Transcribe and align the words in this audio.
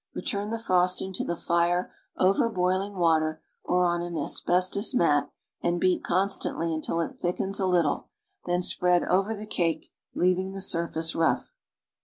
Return 0.15 0.49
the 0.49 0.57
frosting 0.57 1.13
to 1.13 1.23
the 1.23 1.35
fire 1.35 1.93
over 2.17 2.49
boiling 2.49 2.95
water 2.95 3.43
or 3.63 3.85
on 3.85 4.01
an 4.01 4.17
asbestos 4.17 4.95
mat 4.95 5.29
and 5.61 5.79
Ix'at 5.79 6.01
constantly 6.01 6.73
until 6.73 7.01
It 7.01 7.19
thickens 7.21 7.59
a 7.59 7.67
little, 7.67 8.09
then 8.47 8.63
spread 8.63 9.03
over 9.03 9.35
the 9.35 9.45
cake, 9.45 9.91
leaving 10.15 10.53
the 10.53 10.59
surface 10.61 11.13
rough. 11.13 11.53